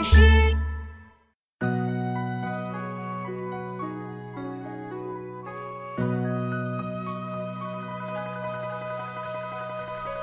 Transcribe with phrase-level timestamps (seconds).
[0.00, 0.18] 巴士。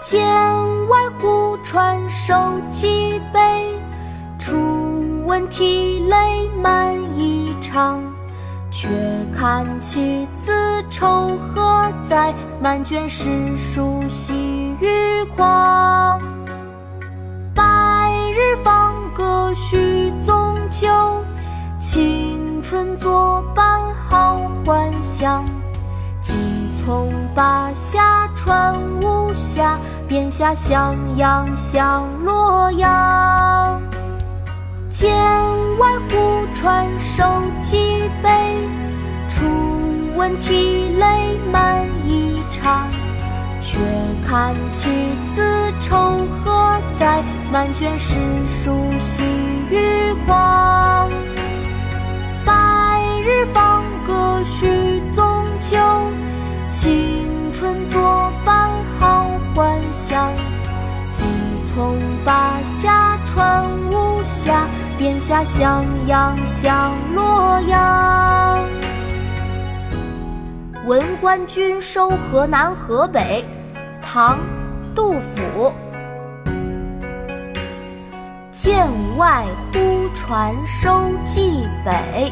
[0.02, 0.26] 剑
[0.88, 2.34] 外忽传收
[2.72, 3.80] 蓟北，
[4.40, 4.56] 初
[5.28, 8.00] 闻涕泪满衣裳。
[8.72, 8.90] 却
[9.32, 10.52] 看妻子
[10.90, 16.37] 愁何在，满卷诗书喜欲狂。
[20.68, 21.24] 纵酒，
[21.80, 25.46] 青春作伴好还乡。
[26.22, 26.36] 急
[26.78, 33.82] 从巴峡穿巫峡，便下襄阳向洛阳。
[34.90, 35.10] 千
[35.78, 37.24] 外忽传收
[37.62, 37.78] 蓟
[38.22, 38.30] 北，
[39.30, 39.46] 初
[40.18, 42.88] 闻涕泪满衣裳。
[43.62, 43.80] 却
[44.28, 44.90] 看妻
[45.28, 45.42] 子
[45.80, 47.22] 愁何在，
[47.52, 48.72] 满卷诗书
[56.80, 60.32] 青春作伴好还乡。
[61.10, 61.26] 急
[61.66, 68.60] 从巴峡穿巫峡，便下襄阳向洛阳。
[70.86, 73.44] 文官军收河南河北，
[74.00, 74.38] 唐·
[74.94, 75.74] 杜甫。
[78.52, 82.32] 剑外忽传收蓟北，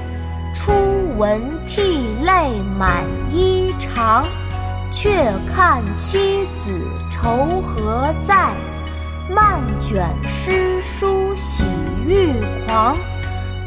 [0.56, 0.72] 初
[1.18, 4.24] 闻涕泪满衣裳。
[4.92, 6.72] 却看妻子
[7.12, 8.54] 愁何在，
[9.30, 11.66] 漫卷诗书喜
[12.06, 12.32] 欲
[12.66, 12.96] 狂。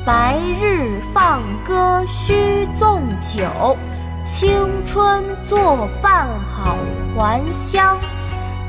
[0.06, 3.76] 白日放歌须纵酒，
[4.24, 6.78] 青春作伴好
[7.14, 7.98] 还乡。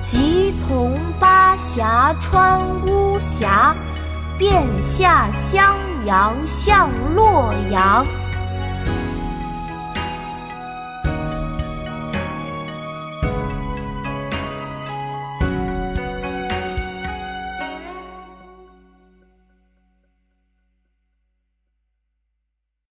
[0.01, 3.73] 即从巴峡穿巫峡，
[4.37, 5.75] 便下襄
[6.09, 8.03] 阳向洛阳。